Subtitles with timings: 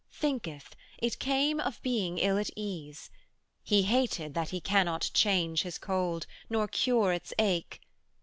[0.13, 3.11] 30 'Thinketh, it came of being ill at ease:
[3.61, 7.79] He hated that He cannot change His cold, Nor cure its ache.